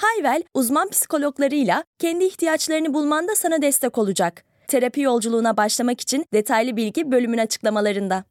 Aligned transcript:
Hayvel, 0.00 0.42
uzman 0.54 0.88
psikologlarıyla 0.88 1.84
kendi 1.98 2.24
ihtiyaçlarını 2.24 2.94
bulmanda 2.94 3.34
sana 3.36 3.62
destek 3.62 3.98
olacak. 3.98 4.44
Terapi 4.68 5.00
yolculuğuna 5.00 5.56
başlamak 5.56 6.00
için 6.00 6.26
detaylı 6.34 6.76
bilgi 6.76 7.10
bölümün 7.10 7.38
açıklamalarında. 7.38 8.24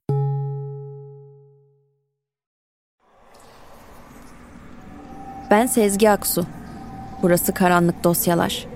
Ben 5.52 5.66
Sezgi 5.66 6.10
Aksu. 6.10 6.46
Burası 7.22 7.54
Karanlık 7.54 8.04
Dosyalar. 8.04 8.68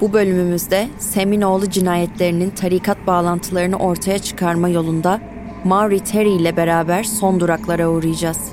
Bu 0.00 0.12
bölümümüzde 0.12 0.88
Seminoğlu 0.98 1.70
cinayetlerinin 1.70 2.50
tarikat 2.50 3.06
bağlantılarını 3.06 3.76
ortaya 3.76 4.18
çıkarma 4.18 4.68
yolunda 4.68 5.20
Maury 5.64 5.98
Terry 5.98 6.36
ile 6.36 6.56
beraber 6.56 7.04
son 7.04 7.40
duraklara 7.40 7.88
uğrayacağız. 7.88 8.52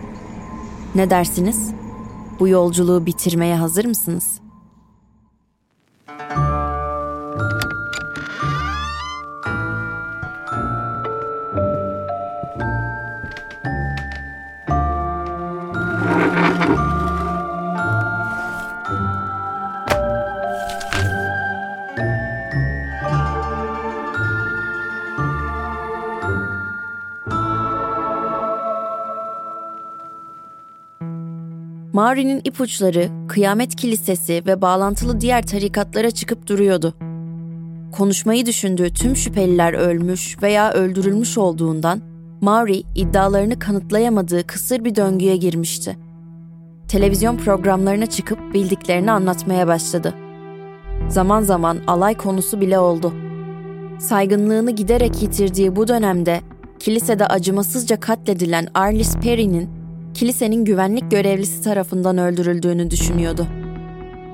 Ne 0.95 1.09
dersiniz? 1.09 1.74
Bu 2.39 2.47
yolculuğu 2.47 3.05
bitirmeye 3.05 3.55
hazır 3.55 3.85
mısınız? 3.85 4.39
Mauri'nin 31.95 32.41
ipuçları 32.43 33.09
Kıyamet 33.27 33.75
Kilisesi 33.75 34.43
ve 34.45 34.61
bağlantılı 34.61 35.21
diğer 35.21 35.45
tarikatlara 35.45 36.11
çıkıp 36.11 36.47
duruyordu. 36.47 36.93
Konuşmayı 37.91 38.45
düşündüğü 38.45 38.93
tüm 38.93 39.15
şüpheliler 39.15 39.73
ölmüş 39.73 40.37
veya 40.41 40.73
öldürülmüş 40.73 41.37
olduğundan 41.37 42.01
Mauri 42.41 42.83
iddialarını 42.95 43.59
kanıtlayamadığı 43.59 44.47
kısır 44.47 44.85
bir 44.85 44.95
döngüye 44.95 45.37
girmişti. 45.37 45.97
Televizyon 46.87 47.37
programlarına 47.37 48.05
çıkıp 48.05 48.53
bildiklerini 48.53 49.11
anlatmaya 49.11 49.67
başladı. 49.67 50.13
Zaman 51.09 51.41
zaman 51.41 51.77
alay 51.87 52.17
konusu 52.17 52.61
bile 52.61 52.79
oldu. 52.79 53.13
Saygınlığını 53.99 54.71
giderek 54.71 55.21
yitirdiği 55.21 55.75
bu 55.75 55.87
dönemde 55.87 56.41
kilisede 56.79 57.27
acımasızca 57.27 57.99
katledilen 57.99 58.67
Arlis 58.73 59.17
Perry'nin 59.17 59.84
kilisenin 60.15 60.65
güvenlik 60.65 61.11
görevlisi 61.11 61.61
tarafından 61.61 62.17
öldürüldüğünü 62.17 62.91
düşünüyordu. 62.91 63.47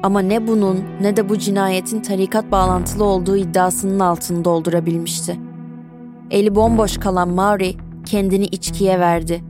Ama 0.03 0.19
ne 0.19 0.47
bunun 0.47 0.79
ne 1.01 1.17
de 1.17 1.29
bu 1.29 1.37
cinayetin 1.37 2.01
tarikat 2.01 2.51
bağlantılı 2.51 3.03
olduğu 3.03 3.37
iddiasının 3.37 3.99
altını 3.99 4.45
doldurabilmişti. 4.45 5.37
Eli 6.31 6.55
bomboş 6.55 6.97
kalan 6.97 7.29
Maury 7.29 7.73
kendini 8.05 8.45
içkiye 8.45 8.99
verdi. 8.99 9.41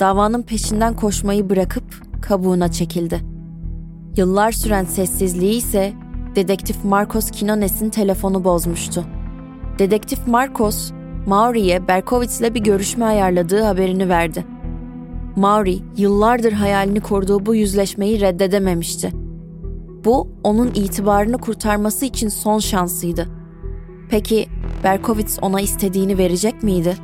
Davanın 0.00 0.42
peşinden 0.42 0.96
koşmayı 0.96 1.50
bırakıp 1.50 1.84
kabuğuna 2.22 2.72
çekildi. 2.72 3.20
Yıllar 4.16 4.52
süren 4.52 4.84
sessizliği 4.84 5.54
ise 5.54 5.92
dedektif 6.36 6.84
Marcos 6.84 7.30
Kinones'in 7.30 7.90
telefonu 7.90 8.44
bozmuştu. 8.44 9.04
Dedektif 9.78 10.26
Marcos, 10.26 10.90
Maury'e 11.26 11.88
Berkowitz'le 11.88 12.54
bir 12.54 12.60
görüşme 12.60 13.04
ayarladığı 13.04 13.62
haberini 13.62 14.08
verdi. 14.08 14.57
Maury 15.36 15.78
yıllardır 15.96 16.52
hayalini 16.52 17.00
kurduğu 17.00 17.46
bu 17.46 17.54
yüzleşmeyi 17.54 18.20
reddedememişti. 18.20 19.12
Bu 20.04 20.28
onun 20.44 20.68
itibarını 20.74 21.38
kurtarması 21.38 22.04
için 22.04 22.28
son 22.28 22.58
şansıydı. 22.58 23.28
Peki 24.10 24.46
Berkowitz 24.84 25.38
ona 25.42 25.60
istediğini 25.60 26.18
verecek 26.18 26.62
miydi? 26.62 26.96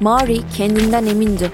Maury 0.00 0.40
kendinden 0.56 1.06
emindi. 1.06 1.52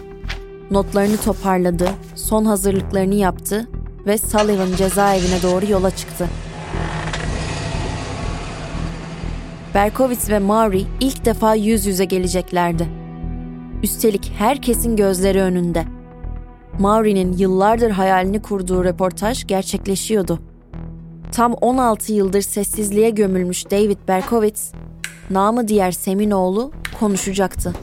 Notlarını 0.70 1.16
toparladı, 1.16 1.88
son 2.14 2.44
hazırlıklarını 2.44 3.14
yaptı 3.14 3.68
ve 4.06 4.18
Sullivan 4.18 4.76
cezaevine 4.76 5.42
doğru 5.42 5.72
yola 5.72 5.90
çıktı. 5.90 6.28
Berkowitz 9.74 10.30
ve 10.30 10.38
Maury 10.38 10.82
ilk 11.00 11.24
defa 11.24 11.54
yüz 11.54 11.86
yüze 11.86 12.04
geleceklerdi. 12.04 12.88
Üstelik 13.82 14.32
herkesin 14.38 14.96
gözleri 14.96 15.40
önünde. 15.40 15.84
Maury'nin 16.78 17.32
yıllardır 17.32 17.90
hayalini 17.90 18.42
kurduğu 18.42 18.84
röportaj 18.84 19.46
gerçekleşiyordu. 19.46 20.38
Tam 21.32 21.52
16 21.52 22.12
yıldır 22.12 22.40
sessizliğe 22.40 23.10
gömülmüş 23.10 23.70
David 23.70 23.98
Berkowitz, 24.08 24.72
namı 25.30 25.68
diğer 25.68 25.92
Seminoğlu 25.92 26.72
konuşacaktı. 27.00 27.74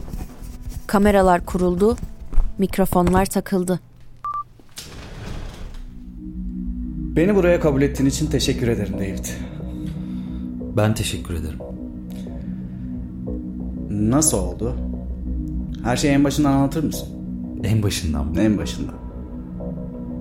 Kameralar 0.86 1.46
kuruldu, 1.46 1.96
mikrofonlar 2.58 3.26
takıldı. 3.26 3.80
Beni 7.16 7.34
buraya 7.34 7.60
kabul 7.60 7.82
ettiğin 7.82 8.08
için 8.08 8.26
teşekkür 8.26 8.68
ederim 8.68 8.94
David. 8.94 9.24
Ben 10.76 10.94
teşekkür 10.94 11.34
ederim. 11.34 11.58
Nasıl 13.90 14.38
oldu? 14.38 14.76
Her 15.86 15.96
şeyi 15.96 16.12
en 16.12 16.24
başından 16.24 16.52
anlatır 16.52 16.84
mısın? 16.84 17.08
En 17.64 17.82
başından 17.82 18.26
mı? 18.26 18.40
En 18.40 18.58
başından. 18.58 18.94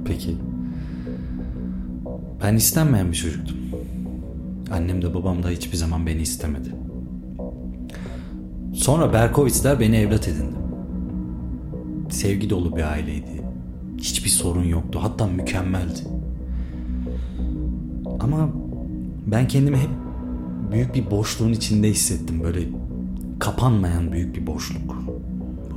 Peki. 0.05 0.37
Ben 2.43 2.55
istenmeyen 2.55 3.11
bir 3.11 3.15
çocuktum. 3.15 3.57
Annem 4.71 5.01
de 5.01 5.13
babam 5.13 5.43
da 5.43 5.49
hiçbir 5.49 5.77
zaman 5.77 6.05
beni 6.05 6.21
istemedi. 6.21 6.69
Sonra 8.73 9.13
Berkovitzler 9.13 9.79
beni 9.79 9.95
evlat 9.95 10.27
edindi. 10.27 10.55
Sevgi 12.09 12.49
dolu 12.49 12.75
bir 12.75 12.91
aileydi. 12.91 13.41
Hiçbir 13.97 14.29
sorun 14.29 14.63
yoktu. 14.63 14.99
Hatta 15.01 15.27
mükemmeldi. 15.27 15.99
Ama 18.19 18.49
ben 19.27 19.47
kendimi 19.47 19.77
hep 19.77 19.89
büyük 20.71 20.95
bir 20.95 21.11
boşluğun 21.11 21.51
içinde 21.53 21.89
hissettim. 21.89 22.43
Böyle 22.43 22.59
kapanmayan 23.39 24.11
büyük 24.11 24.35
bir 24.35 24.47
boşluk. 24.47 24.95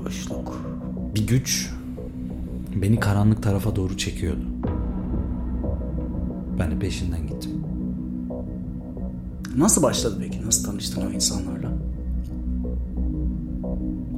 Boşluk. 0.08 0.60
Bir 1.14 1.26
güç 1.26 1.70
beni 2.74 3.00
karanlık 3.00 3.42
tarafa 3.42 3.76
doğru 3.76 3.96
çekiyordu. 3.96 4.41
Ben 6.58 6.70
de 6.70 6.78
peşinden 6.78 7.26
gittim. 7.26 7.50
Nasıl 9.56 9.82
başladı 9.82 10.16
peki? 10.20 10.46
Nasıl 10.46 10.70
tanıştın 10.70 11.06
o 11.06 11.10
insanlarla? 11.10 11.72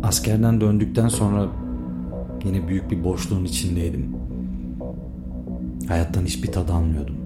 Askerden 0.03 0.61
döndükten 0.61 1.09
sonra 1.09 1.49
yine 2.45 2.69
büyük 2.69 2.91
bir 2.91 3.05
boşluğun 3.05 3.45
içindeydim. 3.45 4.17
Hayattan 5.89 6.25
hiçbir 6.25 6.53
tad 6.53 6.69
almıyordum. 6.69 7.17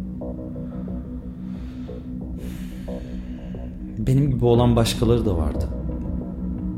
Benim 3.99 4.31
gibi 4.31 4.45
olan 4.45 4.77
başkaları 4.77 5.27
da 5.27 5.37
vardı. 5.37 5.69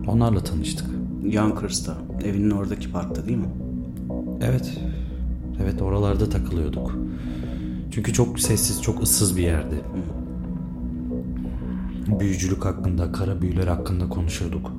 Onlarla 0.08 0.44
tanıştık. 0.44 0.95
Younkers'ta. 1.30 1.94
Evinin 2.24 2.50
oradaki 2.50 2.92
parkta 2.92 3.26
değil 3.26 3.38
mi? 3.38 3.48
Evet. 4.42 4.80
Evet 5.62 5.82
oralarda 5.82 6.28
takılıyorduk. 6.28 6.98
Çünkü 7.90 8.12
çok 8.12 8.40
sessiz, 8.40 8.82
çok 8.82 9.02
ıssız 9.02 9.36
bir 9.36 9.42
yerdi. 9.42 9.74
Büyücülük 12.20 12.64
hakkında, 12.64 13.12
kara 13.12 13.42
büyüler 13.42 13.66
hakkında 13.66 14.08
konuşuyorduk. 14.08 14.72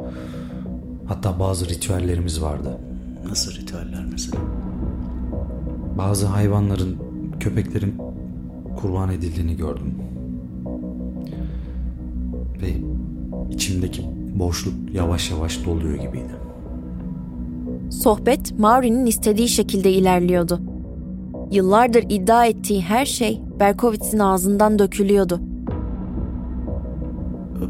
Hatta 1.05 1.39
bazı 1.39 1.69
ritüellerimiz 1.69 2.41
vardı. 2.41 2.77
Nasıl 3.29 3.51
ritüeller 3.51 4.05
mesela? 4.11 4.41
Bazı 5.97 6.25
hayvanların, 6.25 6.97
köpeklerin 7.39 7.95
kurban 8.77 9.11
edildiğini 9.11 9.57
gördüm. 9.57 9.93
Ve 12.61 12.67
içimdeki 13.53 14.16
boşluk 14.39 14.73
yavaş 14.93 15.31
yavaş 15.31 15.65
doluyor 15.65 15.95
gibiydi. 15.95 16.35
Sohbet 17.91 18.59
Mauri'nin 18.59 19.05
istediği 19.05 19.47
şekilde 19.47 19.91
ilerliyordu. 19.91 20.61
Yıllardır 21.51 22.03
iddia 22.09 22.45
ettiği 22.45 22.81
her 22.81 23.05
şey 23.05 23.41
Berkowitz'in 23.59 24.19
ağzından 24.19 24.79
dökülüyordu. 24.79 25.39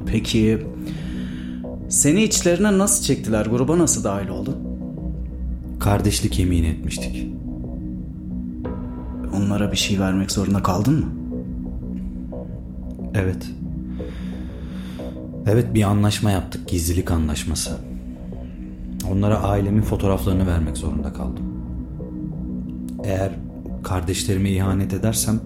Peki 0.05 0.67
seni 1.89 2.23
içlerine 2.23 2.77
nasıl 2.77 3.03
çektiler? 3.03 3.45
Gruba 3.45 3.77
nasıl 3.77 4.03
dahil 4.03 4.27
oldun? 4.27 4.55
Kardeşlik 5.79 6.39
yemin 6.39 6.63
etmiştik. 6.63 7.27
Onlara 9.37 9.71
bir 9.71 9.77
şey 9.77 9.99
vermek 9.99 10.31
zorunda 10.31 10.63
kaldın 10.63 10.93
mı? 10.93 11.05
Evet. 13.13 13.51
Evet 15.49 15.73
bir 15.73 15.83
anlaşma 15.83 16.31
yaptık. 16.31 16.67
Gizlilik 16.67 17.11
anlaşması. 17.11 17.71
Onlara 19.11 19.37
ailemin 19.37 19.81
fotoğraflarını 19.81 20.47
vermek 20.47 20.77
zorunda 20.77 21.13
kaldım. 21.13 21.43
Eğer 23.03 23.31
kardeşlerime 23.83 24.49
ihanet 24.49 24.93
edersem 24.93 25.39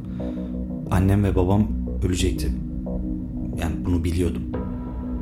annem 0.92 1.24
ve 1.24 1.36
babam 1.36 1.68
ölecekti. 2.04 2.52
Yani 3.62 3.86
bunu 3.86 4.04
biliyordum. 4.04 4.44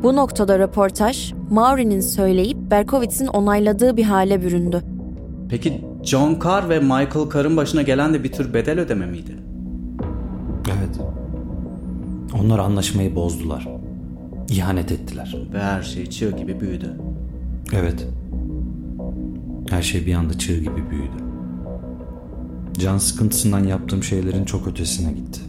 Bu 0.03 0.15
noktada 0.15 0.59
röportaj, 0.59 1.33
Mauri'nin 1.49 2.01
söyleyip 2.01 2.57
Berkowitz'in 2.71 3.27
onayladığı 3.27 3.97
bir 3.97 4.03
hale 4.03 4.41
büründü. 4.41 4.83
Peki 5.49 5.85
John 6.03 6.39
Carr 6.43 6.69
ve 6.69 6.79
Michael 6.79 7.29
Carr'ın 7.33 7.57
başına 7.57 7.81
gelen 7.81 8.13
de 8.13 8.23
bir 8.23 8.31
tür 8.31 8.53
bedel 8.53 8.79
ödeme 8.79 9.05
miydi? 9.05 9.37
Evet. 10.65 10.99
Onlar 12.41 12.59
anlaşmayı 12.59 13.15
bozdular. 13.15 13.78
İhanet 14.49 14.91
ettiler. 14.91 15.35
Ve 15.53 15.59
her 15.59 15.81
şey 15.81 16.05
çığ 16.05 16.31
gibi 16.31 16.59
büyüdü. 16.59 16.95
Evet. 17.73 18.07
Her 19.69 19.81
şey 19.81 20.05
bir 20.05 20.13
anda 20.15 20.37
çığ 20.37 20.59
gibi 20.59 20.89
büyüdü. 20.91 21.23
Can 22.79 22.97
sıkıntısından 22.97 23.63
yaptığım 23.63 24.03
şeylerin 24.03 24.45
çok 24.45 24.67
ötesine 24.67 25.11
gitti. 25.11 25.41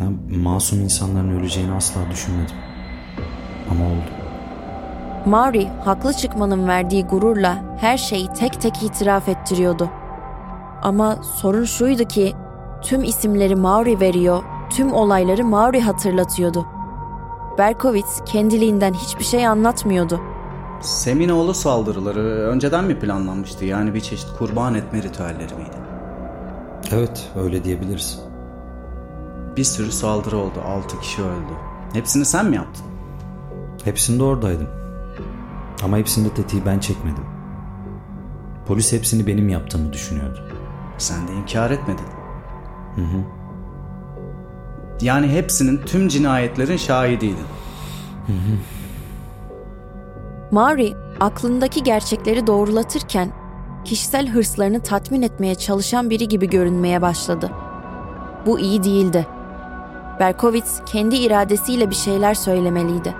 Ben 0.00 0.38
masum 0.38 0.80
insanların 0.80 1.40
öleceğini 1.40 1.72
asla 1.72 2.00
düşünmedim. 2.10 2.56
Ama 3.70 3.84
oldu. 3.84 4.24
Mauri, 5.26 5.68
haklı 5.84 6.12
çıkmanın 6.12 6.68
verdiği 6.68 7.04
gururla 7.04 7.76
her 7.80 7.98
şeyi 7.98 8.28
tek 8.28 8.60
tek 8.60 8.82
itiraf 8.82 9.28
ettiriyordu. 9.28 9.90
Ama 10.82 11.16
sorun 11.22 11.64
şuydu 11.64 12.04
ki 12.04 12.32
tüm 12.82 13.04
isimleri 13.04 13.56
Mauri 13.56 14.00
veriyor, 14.00 14.42
tüm 14.76 14.92
olayları 14.92 15.44
Mauri 15.44 15.80
hatırlatıyordu. 15.80 16.66
Berkowitz 17.58 18.22
kendiliğinden 18.26 18.92
hiçbir 18.92 19.24
şey 19.24 19.46
anlatmıyordu. 19.46 20.20
Seminoğlu 20.80 21.54
saldırıları 21.54 22.20
önceden 22.20 22.84
mi 22.84 22.98
planlanmıştı? 22.98 23.64
Yani 23.64 23.94
bir 23.94 24.00
çeşit 24.00 24.28
kurban 24.38 24.74
etme 24.74 25.02
ritüelleri 25.02 25.54
miydi? 25.54 25.76
Evet, 26.92 27.30
öyle 27.36 27.64
diyebiliriz. 27.64 28.20
Bir 29.56 29.64
sürü 29.64 29.92
saldırı 29.92 30.36
oldu. 30.36 30.60
6 30.66 31.00
kişi 31.00 31.22
öldü. 31.22 31.54
Hepsini 31.92 32.24
sen 32.24 32.46
mi 32.46 32.56
yaptın? 32.56 32.84
Hepsinde 33.84 34.22
oradaydım. 34.22 34.68
Ama 35.84 35.96
hepsinde 35.96 36.28
tetiği 36.28 36.66
ben 36.66 36.78
çekmedim. 36.78 37.24
Polis 38.66 38.92
hepsini 38.92 39.26
benim 39.26 39.48
yaptığımı 39.48 39.92
düşünüyordu. 39.92 40.40
Sen 40.98 41.28
de 41.28 41.32
inkar 41.32 41.70
etmedin. 41.70 42.06
Hı 42.96 43.00
hı. 43.00 43.43
Yani 45.04 45.28
hepsinin 45.28 45.80
tüm 45.86 46.08
cinayetlerin 46.08 46.76
şahidiydin. 46.76 47.46
Mauri 50.50 50.94
aklındaki 51.20 51.82
gerçekleri 51.82 52.46
doğrulatırken 52.46 53.32
kişisel 53.84 54.28
hırslarını 54.28 54.82
tatmin 54.82 55.22
etmeye 55.22 55.54
çalışan 55.54 56.10
biri 56.10 56.28
gibi 56.28 56.50
görünmeye 56.50 57.02
başladı. 57.02 57.50
Bu 58.46 58.60
iyi 58.60 58.84
değildi. 58.84 59.26
Berkowitz 60.20 60.80
kendi 60.86 61.16
iradesiyle 61.16 61.90
bir 61.90 61.94
şeyler 61.94 62.34
söylemeliydi. 62.34 63.14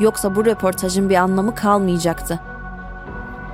Yoksa 0.00 0.36
bu 0.36 0.46
röportajın 0.46 1.10
bir 1.10 1.16
anlamı 1.16 1.54
kalmayacaktı. 1.54 2.40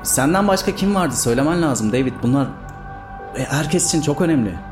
Senden 0.03 0.49
başka 0.49 0.75
kim 0.75 0.95
vardı 0.95 1.17
söylemen 1.17 1.63
lazım 1.63 1.93
David. 1.93 2.13
Bunlar 2.23 2.47
e, 3.37 3.45
herkes 3.45 3.89
için 3.89 4.03
çok 4.03 4.21
önemli. 4.21 4.70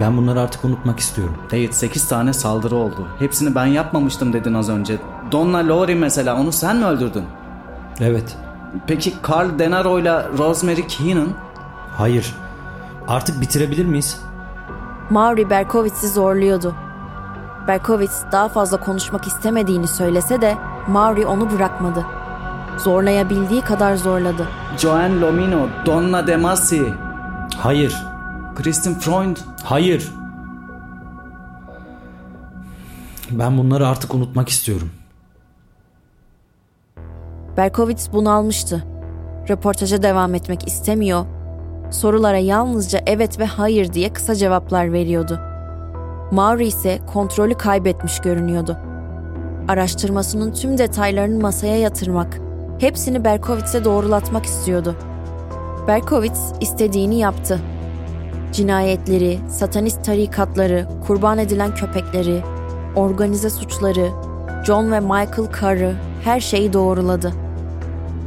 Ben 0.00 0.16
bunları 0.16 0.40
artık 0.40 0.64
unutmak 0.64 1.00
istiyorum. 1.00 1.34
David 1.50 1.72
8 1.72 2.08
tane 2.08 2.32
saldırı 2.32 2.76
oldu. 2.76 3.08
Hepsini 3.18 3.54
ben 3.54 3.66
yapmamıştım 3.66 4.32
dedin 4.32 4.54
az 4.54 4.68
önce. 4.68 4.98
Donna 5.32 5.58
Laurie 5.58 5.94
mesela 5.94 6.40
onu 6.40 6.52
sen 6.52 6.76
mi 6.76 6.84
öldürdün? 6.84 7.24
Evet. 8.00 8.36
Peki 8.86 9.14
Carl 9.30 9.58
Denaro 9.58 9.98
ile 9.98 10.28
Rosemary 10.38 10.86
Keenan? 10.86 11.28
Hayır. 11.96 12.34
Artık 13.08 13.40
bitirebilir 13.40 13.86
miyiz? 13.86 14.20
Mauri 15.10 15.50
Berkowitz'i 15.50 16.08
zorluyordu. 16.08 16.74
Berkowitz 17.68 18.24
daha 18.32 18.48
fazla 18.48 18.80
konuşmak 18.80 19.26
istemediğini 19.26 19.88
söylese 19.88 20.40
de 20.40 20.56
Mauri 20.88 21.26
onu 21.26 21.50
bırakmadı. 21.50 22.06
Zorlayabildiği 22.78 23.60
kadar 23.60 23.96
zorladı. 23.96 24.48
Joanne 24.78 25.20
Lomino, 25.20 25.66
Donna 25.86 26.26
De 26.26 26.36
Masi, 26.36 26.94
Hayır. 27.58 28.11
Kristin 28.54 28.94
Freund. 28.94 29.36
Hayır. 29.64 30.12
Ben 33.30 33.58
bunları 33.58 33.88
artık 33.88 34.14
unutmak 34.14 34.48
istiyorum. 34.48 34.90
Berkowitz 37.56 38.12
bunalmıştı. 38.12 38.84
Röportaja 39.48 40.02
devam 40.02 40.34
etmek 40.34 40.68
istemiyor. 40.68 41.26
Sorulara 41.90 42.38
yalnızca 42.38 43.00
evet 43.06 43.38
ve 43.38 43.44
hayır 43.46 43.92
diye 43.92 44.12
kısa 44.12 44.34
cevaplar 44.34 44.92
veriyordu. 44.92 45.40
Mauri 46.30 46.66
ise 46.66 46.98
kontrolü 47.12 47.54
kaybetmiş 47.54 48.18
görünüyordu. 48.18 48.78
Araştırmasının 49.68 50.52
tüm 50.52 50.78
detaylarını 50.78 51.40
masaya 51.42 51.78
yatırmak, 51.78 52.40
hepsini 52.78 53.24
Berkowitz'e 53.24 53.84
doğrulatmak 53.84 54.46
istiyordu. 54.46 54.96
Berkowitz 55.86 56.52
istediğini 56.60 57.18
yaptı. 57.18 57.60
Cinayetleri, 58.52 59.38
satanist 59.50 60.04
tarikatları, 60.04 60.88
kurban 61.06 61.38
edilen 61.38 61.74
köpekleri, 61.74 62.42
organize 62.96 63.50
suçları, 63.50 64.10
John 64.66 64.92
ve 64.92 65.00
Michael 65.00 65.60
Carr'ı, 65.60 65.96
her 66.24 66.40
şeyi 66.40 66.72
doğruladı. 66.72 67.32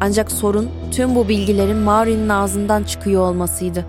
Ancak 0.01 0.31
sorun 0.31 0.71
tüm 0.91 1.15
bu 1.15 1.27
bilgilerin 1.27 1.77
Maureen'in 1.77 2.29
ağzından 2.29 2.83
çıkıyor 2.83 3.21
olmasıydı. 3.21 3.85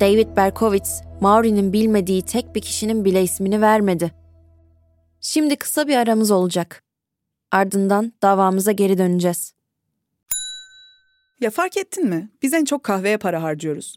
David 0.00 0.36
Berkowitz, 0.36 1.02
Maureen'in 1.20 1.72
bilmediği 1.72 2.22
tek 2.22 2.54
bir 2.54 2.60
kişinin 2.60 3.04
bile 3.04 3.22
ismini 3.22 3.60
vermedi. 3.60 4.12
Şimdi 5.20 5.56
kısa 5.56 5.88
bir 5.88 5.96
aramız 5.96 6.30
olacak. 6.30 6.82
Ardından 7.52 8.12
davamıza 8.22 8.72
geri 8.72 8.98
döneceğiz. 8.98 9.52
Ya 11.40 11.50
fark 11.50 11.76
ettin 11.76 12.08
mi? 12.08 12.30
Biz 12.42 12.54
en 12.54 12.64
çok 12.64 12.82
kahveye 12.82 13.16
para 13.16 13.42
harcıyoruz. 13.42 13.96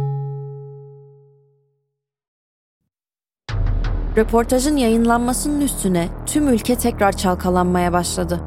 Röportajın 4.17 4.77
yayınlanmasının 4.77 5.61
üstüne 5.61 6.07
tüm 6.25 6.47
ülke 6.49 6.75
tekrar 6.75 7.11
çalkalanmaya 7.11 7.93
başladı. 7.93 8.39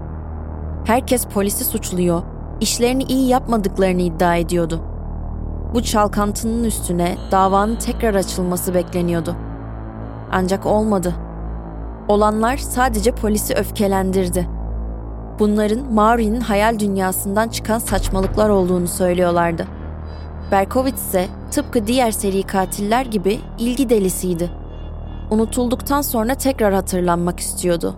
Herkes 0.84 1.26
polisi 1.26 1.64
suçluyor, 1.64 2.22
işlerini 2.60 3.02
iyi 3.02 3.28
yapmadıklarını 3.28 4.02
iddia 4.02 4.36
ediyordu. 4.36 4.80
Bu 5.74 5.82
çalkantının 5.82 6.64
üstüne 6.64 7.16
davanın 7.30 7.76
tekrar 7.76 8.14
açılması 8.14 8.74
bekleniyordu. 8.74 9.36
Ancak 10.32 10.66
olmadı. 10.66 11.14
Olanlar 12.08 12.56
sadece 12.56 13.12
polisi 13.12 13.54
öfkelendirdi. 13.54 14.48
Bunların 15.38 15.92
Maureen'in 15.92 16.40
hayal 16.40 16.78
dünyasından 16.78 17.48
çıkan 17.48 17.78
saçmalıklar 17.78 18.48
olduğunu 18.48 18.88
söylüyorlardı. 18.88 19.66
Berkowitz 20.52 21.00
ise 21.00 21.26
tıpkı 21.50 21.86
diğer 21.86 22.10
seri 22.10 22.42
katiller 22.42 23.06
gibi 23.06 23.40
ilgi 23.58 23.90
delisiydi. 23.90 24.63
Unutulduktan 25.30 26.02
sonra 26.02 26.34
tekrar 26.34 26.74
hatırlanmak 26.74 27.40
istiyordu. 27.40 27.96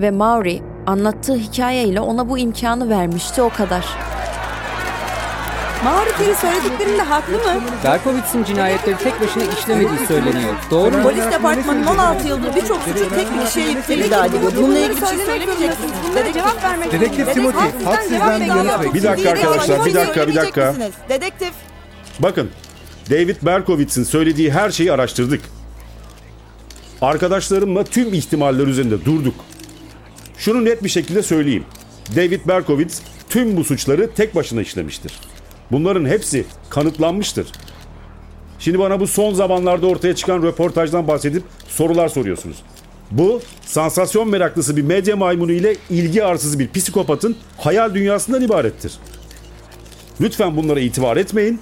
Ve 0.00 0.10
Maury 0.10 0.58
anlattığı 0.86 1.34
hikayeyle 1.36 2.00
ona 2.00 2.28
bu 2.28 2.38
imkanı 2.38 2.88
vermişti 2.88 3.42
o 3.42 3.48
kadar. 3.50 3.84
Mağrife'nin 5.84 6.34
söylediklerinde 6.34 7.02
haklı 7.02 7.32
mı? 7.32 7.60
Berkowitz'in 7.84 8.44
cinayetleri 8.44 8.96
tek 8.96 9.20
başına 9.20 9.42
işlemediği 9.44 10.06
söyleniyor. 10.08 10.54
Doğru 10.70 10.96
mu? 10.96 11.02
Polis 11.02 11.24
departmanının 11.24 11.86
16 11.86 12.28
yıldır 12.28 12.56
birçok 12.56 12.82
suçu 12.82 13.08
tek 13.14 13.34
bir 13.34 13.46
kişiye 13.46 13.68
yüklediği 13.68 14.06
iddia 14.06 14.26
ediliyor. 14.26 14.52
Bununla 14.56 14.78
ilgili 14.78 15.00
bir 15.00 15.06
şey 15.06 15.18
söylemeyecek 15.18 15.70
misiniz? 15.70 15.92
Bunlara 16.10 16.32
cevap 16.32 16.64
vermek 16.64 16.92
Dedektif 16.92 17.34
Timothy, 17.34 17.84
halk 17.84 18.02
sizden 18.02 18.40
bir 18.40 18.46
yanıt 18.46 18.72
bekliyor. 18.72 18.94
Bir 18.94 19.02
dakika 19.02 19.30
arkadaşlar, 19.30 19.84
bir 19.84 19.94
dakika, 19.94 20.28
bir 20.28 20.34
dakika. 20.34 20.74
Dedektif. 21.08 21.52
Bakın, 22.18 22.50
David 23.10 23.36
Berkowitz'in 23.42 24.04
söylediği 24.04 24.52
her 24.52 24.70
şeyi 24.70 24.92
araştırdık. 24.92 25.40
Arkadaşlarımla 27.04 27.84
tüm 27.84 28.14
ihtimaller 28.14 28.66
üzerinde 28.66 29.04
durduk. 29.04 29.34
Şunu 30.38 30.64
net 30.64 30.84
bir 30.84 30.88
şekilde 30.88 31.22
söyleyeyim. 31.22 31.64
David 32.16 32.40
Berkowitz 32.48 33.02
tüm 33.28 33.56
bu 33.56 33.64
suçları 33.64 34.10
tek 34.14 34.34
başına 34.34 34.62
işlemiştir. 34.62 35.12
Bunların 35.72 36.04
hepsi 36.04 36.44
kanıtlanmıştır. 36.70 37.46
Şimdi 38.58 38.78
bana 38.78 39.00
bu 39.00 39.06
son 39.06 39.34
zamanlarda 39.34 39.86
ortaya 39.86 40.14
çıkan 40.14 40.42
röportajdan 40.42 41.08
bahsedip 41.08 41.42
sorular 41.68 42.08
soruyorsunuz. 42.08 42.56
Bu 43.10 43.40
sansasyon 43.62 44.28
meraklısı 44.28 44.76
bir 44.76 44.82
medya 44.82 45.16
maymunu 45.16 45.52
ile 45.52 45.76
ilgi 45.90 46.24
arsızı 46.24 46.58
bir 46.58 46.72
psikopatın 46.72 47.36
hayal 47.58 47.94
dünyasından 47.94 48.42
ibarettir. 48.42 48.92
Lütfen 50.20 50.56
bunlara 50.56 50.80
itibar 50.80 51.16
etmeyin 51.16 51.60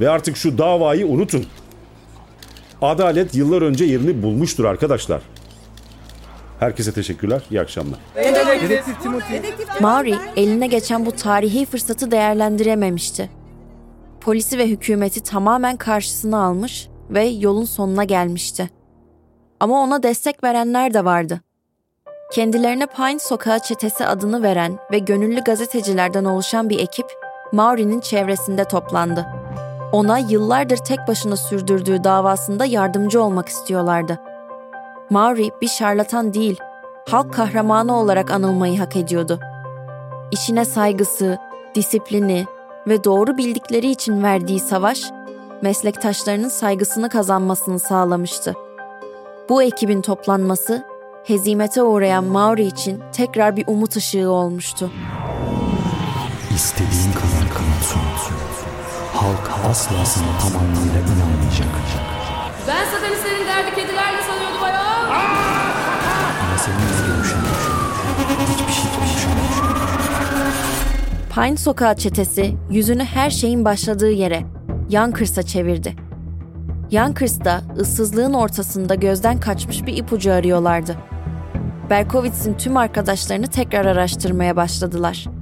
ve 0.00 0.10
artık 0.10 0.36
şu 0.36 0.58
davayı 0.58 1.06
unutun. 1.06 1.46
Adalet 2.82 3.34
yıllar 3.34 3.62
önce 3.62 3.84
yerini 3.84 4.22
bulmuştur 4.22 4.64
arkadaşlar. 4.64 5.22
Herkese 6.60 6.92
teşekkürler. 6.92 7.42
İyi 7.50 7.60
akşamlar. 7.60 7.98
Dedektif 8.62 9.02
Timothy. 9.02 9.40
Maury 9.80 10.14
eline 10.36 10.66
geçen 10.66 11.06
bu 11.06 11.12
tarihi 11.12 11.66
fırsatı 11.66 12.10
değerlendirememişti. 12.10 13.30
Polisi 14.20 14.58
ve 14.58 14.66
hükümeti 14.68 15.22
tamamen 15.22 15.76
karşısına 15.76 16.44
almış 16.44 16.88
ve 17.10 17.24
yolun 17.24 17.64
sonuna 17.64 18.04
gelmişti. 18.04 18.70
Ama 19.60 19.80
ona 19.82 20.02
destek 20.02 20.44
verenler 20.44 20.94
de 20.94 21.04
vardı. 21.04 21.40
Kendilerine 22.32 22.86
Pine 22.86 23.18
Sokağı 23.18 23.58
Çetesi 23.58 24.06
adını 24.06 24.42
veren 24.42 24.78
ve 24.92 24.98
gönüllü 24.98 25.40
gazetecilerden 25.40 26.24
oluşan 26.24 26.70
bir 26.70 26.78
ekip 26.78 27.06
Maury'nin 27.52 28.00
çevresinde 28.00 28.64
toplandı. 28.64 29.26
Ona 29.92 30.18
yıllardır 30.18 30.76
tek 30.76 30.98
başına 31.08 31.36
sürdürdüğü 31.36 32.04
davasında 32.04 32.64
yardımcı 32.64 33.22
olmak 33.22 33.48
istiyorlardı. 33.48 34.18
Maury 35.10 35.48
bir 35.62 35.68
şarlatan 35.68 36.34
değil, 36.34 36.58
halk 37.08 37.34
kahramanı 37.34 37.96
olarak 37.96 38.30
anılmayı 38.30 38.78
hak 38.78 38.96
ediyordu. 38.96 39.40
İşine 40.30 40.64
saygısı, 40.64 41.38
disiplini 41.74 42.46
ve 42.88 43.04
doğru 43.04 43.36
bildikleri 43.36 43.90
için 43.90 44.22
verdiği 44.22 44.60
savaş, 44.60 45.02
meslektaşlarının 45.62 46.48
saygısını 46.48 47.08
kazanmasını 47.08 47.78
sağlamıştı. 47.78 48.54
Bu 49.48 49.62
ekibin 49.62 50.02
toplanması, 50.02 50.84
hezimete 51.24 51.82
uğrayan 51.82 52.24
Maury 52.24 52.66
için 52.66 53.02
tekrar 53.12 53.56
bir 53.56 53.64
umut 53.66 53.96
ışığı 53.96 54.30
olmuştu. 54.30 54.90
İstediğin 56.54 57.12
kadar. 57.12 57.25
Halk 59.26 59.70
asla 59.70 60.04
sana 60.04 60.26
tam 60.40 60.62
anlamıyla 60.62 61.00
inanmayacak. 61.00 61.68
Ben 62.68 62.84
satanistlerin 62.84 63.46
derdi 63.46 63.74
kedilerle 63.74 64.22
sanıyordum 64.22 64.62
ayol. 64.62 65.10
Ama 66.42 66.58
seninle 66.58 67.14
görüşemem. 67.14 67.44
Hiçbir 68.50 68.72
şey. 68.72 68.84
Pine 71.34 71.56
Sokağı 71.56 71.96
çetesi 71.96 72.54
yüzünü 72.70 73.04
her 73.04 73.30
şeyin 73.30 73.64
başladığı 73.64 74.10
yere, 74.10 74.42
Yankers'a 74.88 75.42
çevirdi. 75.42 75.96
Yankers'ta 76.90 77.62
ıssızlığın 77.78 78.32
ortasında 78.32 78.94
gözden 78.94 79.40
kaçmış 79.40 79.86
bir 79.86 79.96
ipucu 79.96 80.32
arıyorlardı. 80.32 80.96
Berkowitz'in 81.90 82.54
tüm 82.54 82.76
arkadaşlarını 82.76 83.46
tekrar 83.46 83.86
araştırmaya 83.86 84.56
başladılar. 84.56 85.35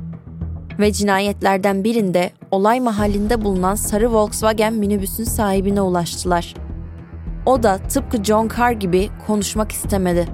Ve 0.78 0.92
cinayetlerden 0.92 1.84
birinde 1.84 2.30
olay 2.50 2.80
mahallinde 2.80 3.44
bulunan 3.44 3.74
sarı 3.74 4.12
Volkswagen 4.12 4.72
minibüsün 4.74 5.24
sahibine 5.24 5.80
ulaştılar. 5.80 6.54
O 7.46 7.62
da 7.62 7.78
tıpkı 7.78 8.24
John 8.24 8.50
Carr 8.58 8.72
gibi 8.72 9.10
konuşmak 9.26 9.72
istemedi. 9.72 10.28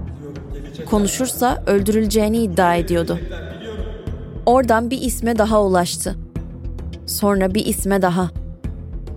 Konuşursa 0.91 1.63
öldürüleceğini 1.67 2.39
iddia 2.39 2.75
ediyordu. 2.75 3.19
Oradan 4.47 4.91
bir 4.91 5.01
isme 5.01 5.39
daha 5.39 5.63
ulaştı. 5.63 6.17
Sonra 7.07 7.55
bir 7.55 7.67
isme 7.67 8.03
daha. 8.03 8.31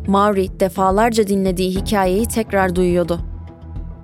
Maury 0.07 0.47
defalarca 0.59 1.27
dinlediği 1.27 1.69
hikayeyi 1.69 2.25
tekrar 2.25 2.75
duyuyordu. 2.75 3.19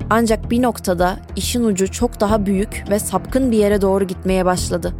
Ancak 0.09 0.51
bir 0.51 0.61
noktada 0.61 1.19
işin 1.35 1.63
ucu 1.63 1.91
çok 1.91 2.19
daha 2.19 2.45
büyük 2.45 2.85
ve 2.89 2.99
sapkın 2.99 3.51
bir 3.51 3.57
yere 3.57 3.81
doğru 3.81 4.07
gitmeye 4.07 4.45
başladı. 4.45 4.93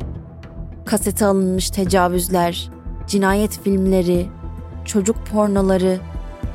Kasete 0.90 1.26
alınmış 1.26 1.70
tecavüzler, 1.70 2.70
cinayet 3.08 3.60
filmleri, 3.64 4.28
çocuk 4.86 5.26
pornoları, 5.26 6.00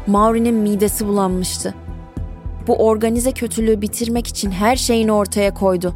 Maury'nin 0.07 0.55
midesi 0.55 1.07
bulanmıştı. 1.07 1.75
Bu 2.67 2.87
organize 2.87 3.33
kötülüğü 3.33 3.81
bitirmek 3.81 4.27
için 4.27 4.51
her 4.51 4.77
şeyini 4.77 5.13
ortaya 5.13 5.55
koydu. 5.55 5.95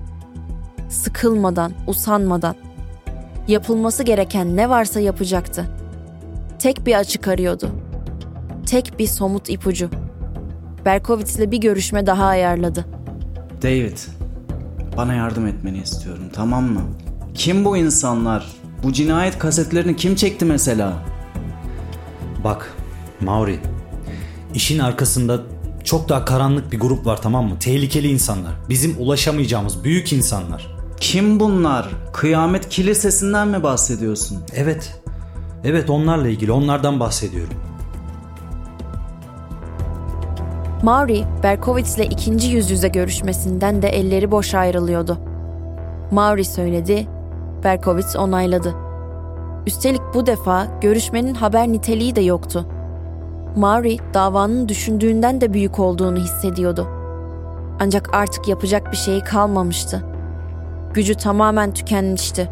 Sıkılmadan, 0.88 1.72
usanmadan. 1.86 2.54
Yapılması 3.48 4.02
gereken 4.02 4.56
ne 4.56 4.70
varsa 4.70 5.00
yapacaktı. 5.00 5.64
Tek 6.58 6.86
bir 6.86 6.94
açık 6.94 7.28
arıyordu. 7.28 7.70
Tek 8.66 8.98
bir 8.98 9.06
somut 9.06 9.50
ipucu. 9.50 9.90
Berkowitz'le 10.84 11.50
bir 11.50 11.58
görüşme 11.60 12.06
daha 12.06 12.24
ayarladı. 12.24 12.84
David, 13.62 13.98
bana 14.96 15.14
yardım 15.14 15.46
etmeni 15.46 15.78
istiyorum 15.78 16.24
tamam 16.32 16.64
mı? 16.64 16.82
Kim 17.38 17.64
bu 17.64 17.76
insanlar? 17.76 18.46
Bu 18.82 18.92
cinayet 18.92 19.38
kasetlerini 19.38 19.96
kim 19.96 20.14
çekti 20.14 20.44
mesela? 20.44 20.92
Bak 22.44 22.76
Mauri, 23.20 23.58
işin 24.54 24.78
arkasında 24.78 25.40
çok 25.84 26.08
daha 26.08 26.24
karanlık 26.24 26.72
bir 26.72 26.80
grup 26.80 27.06
var 27.06 27.22
tamam 27.22 27.48
mı? 27.48 27.58
Tehlikeli 27.58 28.08
insanlar. 28.08 28.52
Bizim 28.68 28.96
ulaşamayacağımız 28.98 29.84
büyük 29.84 30.12
insanlar. 30.12 30.76
Kim 31.00 31.40
bunlar? 31.40 31.88
Kıyamet 32.12 32.68
kilisesinden 32.68 33.48
mi 33.48 33.62
bahsediyorsun? 33.62 34.38
Evet. 34.54 35.00
Evet 35.64 35.90
onlarla 35.90 36.28
ilgili 36.28 36.52
onlardan 36.52 37.00
bahsediyorum. 37.00 37.54
Maury, 40.82 41.22
Berkowitz'le 41.42 41.98
ikinci 42.10 42.48
yüz 42.48 42.70
yüze 42.70 42.88
görüşmesinden 42.88 43.82
de 43.82 43.88
elleri 43.88 44.30
boş 44.30 44.54
ayrılıyordu. 44.54 45.18
Maury 46.10 46.44
söyledi, 46.44 47.06
Berkowitz 47.64 48.16
onayladı. 48.16 48.74
Üstelik 49.66 50.02
bu 50.14 50.26
defa 50.26 50.66
görüşmenin 50.80 51.34
haber 51.34 51.68
niteliği 51.68 52.16
de 52.16 52.20
yoktu. 52.20 52.66
Maury 53.56 53.96
davanın 54.14 54.68
düşündüğünden 54.68 55.40
de 55.40 55.52
büyük 55.52 55.78
olduğunu 55.78 56.16
hissediyordu. 56.16 56.88
Ancak 57.80 58.14
artık 58.14 58.48
yapacak 58.48 58.92
bir 58.92 58.96
şeyi 58.96 59.20
kalmamıştı. 59.20 60.04
Gücü 60.94 61.14
tamamen 61.14 61.74
tükenmişti. 61.74 62.50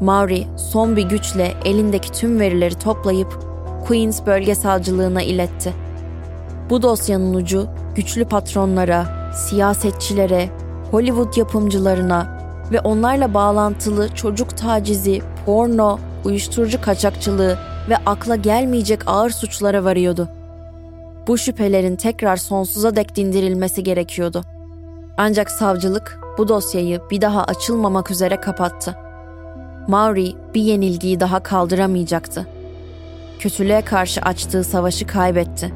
Maury 0.00 0.44
son 0.56 0.96
bir 0.96 1.02
güçle 1.02 1.54
elindeki 1.64 2.12
tüm 2.12 2.40
verileri 2.40 2.74
toplayıp 2.74 3.38
Queens 3.86 4.26
bölge 4.26 4.54
savcılığına 4.54 5.22
iletti. 5.22 5.74
Bu 6.70 6.82
dosyanın 6.82 7.34
ucu 7.34 7.66
güçlü 7.94 8.24
patronlara, 8.24 9.32
siyasetçilere, 9.34 10.50
Hollywood 10.90 11.36
yapımcılarına 11.36 12.37
ve 12.72 12.80
onlarla 12.80 13.34
bağlantılı 13.34 14.14
çocuk 14.14 14.56
tacizi, 14.56 15.22
porno, 15.46 15.98
uyuşturucu 16.24 16.80
kaçakçılığı 16.80 17.58
ve 17.88 17.96
akla 18.06 18.36
gelmeyecek 18.36 19.00
ağır 19.06 19.30
suçlara 19.30 19.84
varıyordu. 19.84 20.28
Bu 21.26 21.38
şüphelerin 21.38 21.96
tekrar 21.96 22.36
sonsuza 22.36 22.96
dek 22.96 23.16
dindirilmesi 23.16 23.82
gerekiyordu. 23.82 24.42
Ancak 25.16 25.50
savcılık 25.50 26.20
bu 26.38 26.48
dosyayı 26.48 27.00
bir 27.10 27.20
daha 27.20 27.44
açılmamak 27.44 28.10
üzere 28.10 28.36
kapattı. 28.36 28.96
Maury 29.88 30.32
bir 30.54 30.62
yenilgiyi 30.62 31.20
daha 31.20 31.40
kaldıramayacaktı. 31.40 32.46
Kötülüğe 33.38 33.80
karşı 33.80 34.20
açtığı 34.20 34.64
savaşı 34.64 35.06
kaybetti. 35.06 35.72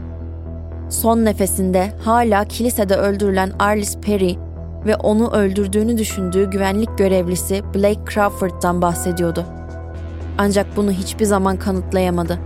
Son 0.91 1.25
nefesinde 1.25 1.93
hala 2.05 2.45
kilisede 2.45 2.97
öldürülen 2.97 3.53
Arliss 3.59 3.97
Perry 3.97 4.37
ve 4.87 4.97
onu 4.97 5.31
öldürdüğünü 5.31 5.99
düşündüğü 5.99 6.51
güvenlik 6.51 6.99
görevlisi 6.99 7.63
Blake 7.75 8.01
Crawford'dan 8.15 8.83
bahsediyordu. 8.83 9.45
Ancak 10.39 10.77
bunu 10.77 10.93
hiçbir 10.93 11.25
zaman 11.25 11.57
kanıtlayamadı. 11.57 12.39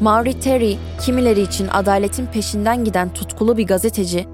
Maury 0.00 0.40
Terry, 0.40 0.76
kimileri 1.00 1.40
için 1.40 1.68
adaletin 1.68 2.26
peşinden 2.26 2.84
giden 2.84 3.08
tutkulu 3.08 3.56
bir 3.56 3.66
gazeteci, 3.66 4.26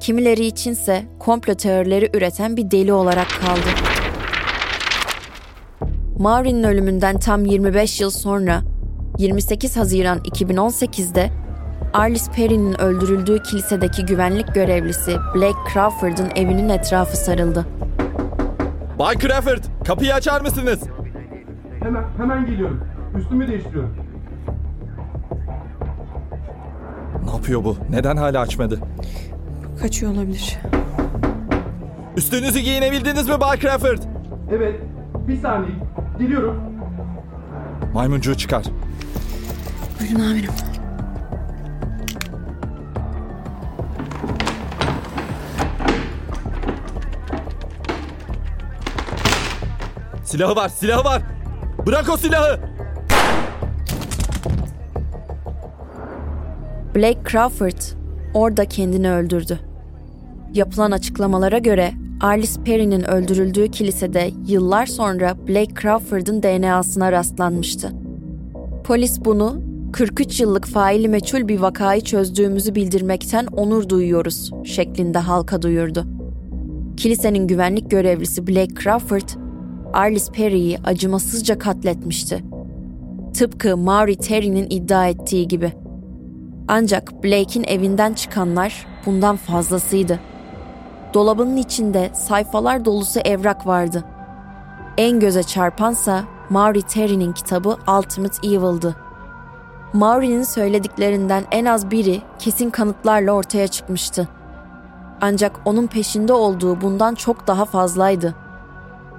kimileri 0.00 0.46
içinse 0.46 1.04
komplo 1.18 1.54
teorileri 1.54 2.10
üreten 2.14 2.56
bir 2.56 2.70
deli 2.70 2.92
olarak 2.92 3.28
kaldı. 3.40 3.68
Maury'nin 6.18 6.62
ölümünden 6.64 7.18
tam 7.18 7.44
25 7.44 8.00
yıl 8.00 8.10
sonra 8.10 8.62
28 9.18 9.76
Haziran 9.76 10.18
2018'de 10.18 11.30
Arliss 11.92 12.30
Perry'nin 12.30 12.80
öldürüldüğü 12.80 13.42
kilisedeki 13.42 14.06
güvenlik 14.06 14.54
görevlisi 14.54 15.16
Blake 15.34 15.58
Crawford'ın 15.72 16.28
evinin 16.36 16.68
etrafı 16.68 17.16
sarıldı. 17.16 17.66
Bay 18.98 19.18
Crawford, 19.18 19.62
kapıyı 19.86 20.14
açar 20.14 20.40
mısınız? 20.40 20.80
Hemen, 21.82 22.04
hemen 22.16 22.46
geliyorum. 22.46 22.80
Üstümü 23.18 23.48
değiştiriyorum. 23.48 23.96
Ne 27.24 27.30
yapıyor 27.30 27.64
bu? 27.64 27.76
Neden 27.90 28.16
hala 28.16 28.40
açmadı? 28.40 28.80
Kaçıyor 29.80 30.12
olabilir. 30.12 30.58
Üstünüzü 32.16 32.58
giyinebildiniz 32.60 33.28
mi 33.28 33.40
Bay 33.40 33.58
Crawford? 33.58 33.98
Evet, 34.52 34.80
bir 35.28 35.36
saniye. 35.36 35.72
Geliyorum. 36.18 36.60
Maymuncuğu 37.94 38.34
çıkar. 38.36 38.64
Buyurun 40.00 40.30
amirim. 40.30 40.50
Silahı 50.28 50.56
var, 50.56 50.68
silahı 50.68 51.04
var. 51.04 51.22
Bırak 51.86 52.08
o 52.12 52.16
silahı. 52.16 52.60
Blake 56.96 57.18
Crawford 57.30 57.82
orada 58.34 58.64
kendini 58.64 59.10
öldürdü. 59.10 59.58
Yapılan 60.54 60.90
açıklamalara 60.90 61.58
göre 61.58 61.92
Arliss 62.20 62.58
Perry'nin 62.58 63.02
öldürüldüğü 63.02 63.70
kilisede 63.70 64.30
yıllar 64.46 64.86
sonra 64.86 65.36
Blake 65.48 65.74
Crawford'ın 65.82 66.42
DNA'sına 66.42 67.12
rastlanmıştı. 67.12 67.92
Polis 68.84 69.24
bunu 69.24 69.60
43 69.92 70.40
yıllık 70.40 70.66
faili 70.66 71.08
meçhul 71.08 71.48
bir 71.48 71.60
vakayı 71.60 72.00
çözdüğümüzü 72.00 72.74
bildirmekten 72.74 73.46
onur 73.46 73.88
duyuyoruz 73.88 74.50
şeklinde 74.64 75.18
halka 75.18 75.62
duyurdu. 75.62 76.04
Kilisenin 76.96 77.46
güvenlik 77.46 77.90
görevlisi 77.90 78.46
Blake 78.46 78.74
Crawford, 78.82 79.47
Arliss 79.92 80.30
Perry'i 80.30 80.78
acımasızca 80.84 81.58
katletmişti. 81.58 82.44
Tıpkı 83.34 83.76
Maury 83.76 84.16
Terry'nin 84.16 84.66
iddia 84.70 85.06
ettiği 85.08 85.48
gibi. 85.48 85.72
Ancak 86.68 87.24
Blake'in 87.24 87.64
evinden 87.64 88.14
çıkanlar 88.14 88.86
bundan 89.06 89.36
fazlasıydı. 89.36 90.20
Dolabının 91.14 91.56
içinde 91.56 92.10
sayfalar 92.14 92.84
dolusu 92.84 93.20
evrak 93.20 93.66
vardı. 93.66 94.04
En 94.96 95.20
göze 95.20 95.42
çarpansa 95.42 96.24
Maury 96.50 96.82
Terry'nin 96.82 97.32
kitabı 97.32 97.76
Ultimate 97.98 98.48
Evil'dı. 98.48 98.96
Maury'nin 99.92 100.42
söylediklerinden 100.42 101.44
en 101.50 101.64
az 101.64 101.90
biri 101.90 102.22
kesin 102.38 102.70
kanıtlarla 102.70 103.32
ortaya 103.32 103.68
çıkmıştı. 103.68 104.28
Ancak 105.20 105.60
onun 105.64 105.86
peşinde 105.86 106.32
olduğu 106.32 106.80
bundan 106.80 107.14
çok 107.14 107.46
daha 107.46 107.64
fazlaydı. 107.64 108.34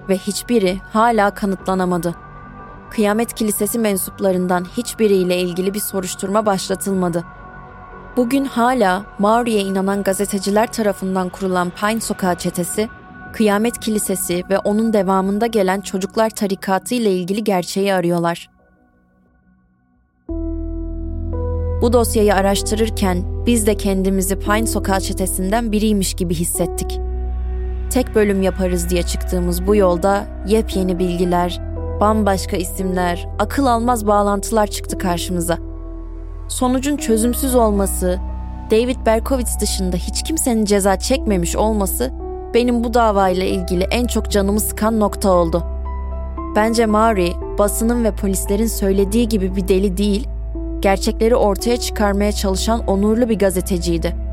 Ve 0.09 0.17
hiçbiri 0.17 0.79
hala 0.93 1.34
kanıtlanamadı. 1.34 2.15
Kıyamet 2.89 3.34
Kilisesi 3.34 3.79
mensuplarından 3.79 4.65
hiçbiriyle 4.77 5.38
ilgili 5.41 5.73
bir 5.73 5.79
soruşturma 5.79 6.45
başlatılmadı. 6.45 7.23
Bugün 8.17 8.45
hala 8.45 9.05
Mauri'ye 9.19 9.62
inanan 9.62 10.03
gazeteciler 10.03 10.71
tarafından 10.71 11.29
kurulan 11.29 11.69
Pine 11.69 12.01
Sokağı 12.01 12.36
çetesi, 12.36 12.89
Kıyamet 13.34 13.79
Kilisesi 13.79 14.43
ve 14.49 14.60
onun 14.60 14.93
devamında 14.93 15.47
gelen 15.47 15.81
Çocuklar 15.81 16.29
Tarikatı 16.29 16.95
ile 16.95 17.12
ilgili 17.12 17.43
gerçeği 17.43 17.93
arıyorlar. 17.93 18.49
Bu 21.81 21.93
dosyayı 21.93 22.36
araştırırken 22.36 23.45
biz 23.45 23.67
de 23.67 23.77
kendimizi 23.77 24.39
Pine 24.39 24.67
Sokağı 24.67 25.01
çetesinden 25.01 25.71
biriymiş 25.71 26.13
gibi 26.13 26.34
hissettik. 26.34 27.09
Tek 27.89 28.15
bölüm 28.15 28.41
yaparız 28.41 28.89
diye 28.89 29.04
çıktığımız 29.04 29.67
bu 29.67 29.75
yolda 29.75 30.25
yepyeni 30.47 30.99
bilgiler, 30.99 31.62
bambaşka 32.02 32.58
isimler, 32.58 33.28
akıl 33.39 33.65
almaz 33.65 34.08
bağlantılar 34.08 34.67
çıktı 34.67 34.97
karşımıza. 34.97 35.58
Sonucun 36.47 36.97
çözümsüz 36.97 37.56
olması, 37.56 38.19
David 38.71 39.06
Berkowitz 39.06 39.60
dışında 39.62 39.97
hiç 39.97 40.23
kimsenin 40.23 40.65
ceza 40.65 40.99
çekmemiş 40.99 41.56
olması 41.56 42.12
benim 42.54 42.84
bu 42.84 42.93
davayla 42.93 43.45
ilgili 43.45 43.84
en 43.84 44.08
çok 44.08 44.32
canımı 44.32 44.60
sıkan 44.60 44.99
nokta 44.99 45.32
oldu. 45.32 45.63
Bence 46.56 46.86
Maury, 46.86 47.32
basının 47.58 48.04
ve 48.04 48.12
polislerin 48.12 48.67
söylediği 48.67 49.28
gibi 49.28 49.56
bir 49.56 49.67
deli 49.67 49.97
değil, 49.97 50.28
gerçekleri 50.80 51.36
ortaya 51.36 51.78
çıkarmaya 51.78 52.32
çalışan 52.32 52.88
onurlu 52.88 53.30
bir 53.30 53.39
gazeteciydi. 53.39 54.28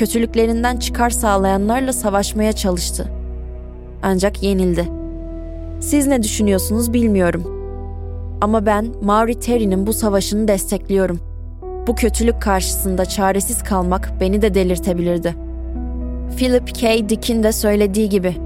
Kötülüklerinden 0.00 0.76
çıkar 0.76 1.10
sağlayanlarla 1.10 1.92
savaşmaya 1.92 2.52
çalıştı. 2.52 3.10
Ancak 4.02 4.42
yenildi. 4.42 4.88
Siz 5.80 6.06
ne 6.06 6.22
düşünüyorsunuz 6.22 6.92
bilmiyorum. 6.92 7.44
Ama 8.40 8.66
ben 8.66 8.86
Maury 9.02 9.34
Terry'nin 9.34 9.86
bu 9.86 9.92
savaşını 9.92 10.48
destekliyorum. 10.48 11.20
Bu 11.86 11.94
kötülük 11.94 12.42
karşısında 12.42 13.04
çaresiz 13.04 13.62
kalmak 13.62 14.12
beni 14.20 14.42
de 14.42 14.54
delirtebilirdi. 14.54 15.34
Philip 16.36 16.74
K. 16.74 17.08
Dick'in 17.08 17.42
de 17.42 17.52
söylediği 17.52 18.08
gibi, 18.08 18.36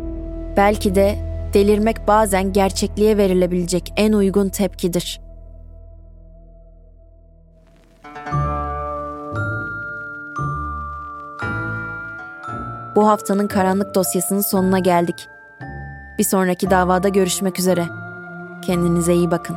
belki 0.56 0.94
de 0.94 1.14
delirmek 1.54 2.08
bazen 2.08 2.52
gerçekliğe 2.52 3.16
verilebilecek 3.16 3.92
en 3.96 4.12
uygun 4.12 4.48
tepkidir. 4.48 5.23
Bu 12.96 13.08
haftanın 13.08 13.48
karanlık 13.48 13.94
dosyasının 13.94 14.40
sonuna 14.40 14.78
geldik. 14.78 15.28
Bir 16.18 16.24
sonraki 16.24 16.70
davada 16.70 17.08
görüşmek 17.08 17.58
üzere. 17.58 17.84
Kendinize 18.62 19.14
iyi 19.14 19.30
bakın. 19.30 19.56